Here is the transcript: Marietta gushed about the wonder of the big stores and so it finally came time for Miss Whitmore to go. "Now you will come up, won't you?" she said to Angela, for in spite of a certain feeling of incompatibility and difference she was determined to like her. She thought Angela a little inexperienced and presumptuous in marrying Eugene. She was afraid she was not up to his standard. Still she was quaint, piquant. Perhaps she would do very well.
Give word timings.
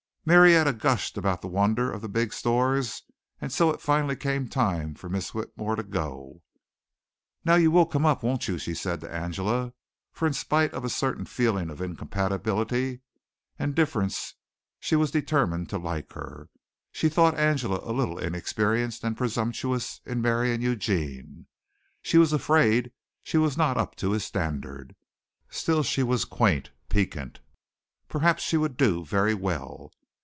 Marietta 0.23 0.71
gushed 0.71 1.17
about 1.17 1.41
the 1.41 1.47
wonder 1.47 1.91
of 1.91 2.03
the 2.03 2.07
big 2.07 2.31
stores 2.31 3.01
and 3.41 3.51
so 3.51 3.71
it 3.71 3.81
finally 3.81 4.15
came 4.15 4.47
time 4.47 4.93
for 4.93 5.09
Miss 5.09 5.33
Whitmore 5.33 5.75
to 5.75 5.81
go. 5.83 6.43
"Now 7.43 7.55
you 7.55 7.71
will 7.71 7.87
come 7.87 8.05
up, 8.05 8.21
won't 8.21 8.47
you?" 8.47 8.59
she 8.59 8.75
said 8.75 9.01
to 9.01 9.11
Angela, 9.11 9.73
for 10.11 10.27
in 10.27 10.33
spite 10.33 10.75
of 10.75 10.85
a 10.85 10.91
certain 10.91 11.25
feeling 11.25 11.71
of 11.71 11.81
incompatibility 11.81 13.01
and 13.57 13.73
difference 13.73 14.35
she 14.79 14.95
was 14.95 15.09
determined 15.09 15.69
to 15.69 15.79
like 15.79 16.13
her. 16.13 16.49
She 16.91 17.09
thought 17.09 17.33
Angela 17.33 17.79
a 17.81 17.89
little 17.91 18.19
inexperienced 18.19 19.03
and 19.03 19.17
presumptuous 19.17 20.01
in 20.05 20.21
marrying 20.21 20.61
Eugene. 20.61 21.47
She 22.03 22.19
was 22.19 22.31
afraid 22.31 22.91
she 23.23 23.39
was 23.39 23.57
not 23.57 23.75
up 23.75 23.95
to 23.95 24.11
his 24.11 24.23
standard. 24.23 24.95
Still 25.49 25.81
she 25.81 26.03
was 26.03 26.25
quaint, 26.25 26.69
piquant. 26.89 27.39
Perhaps 28.07 28.43
she 28.43 28.55
would 28.55 28.77
do 28.77 29.03
very 29.03 29.33
well. 29.33 29.91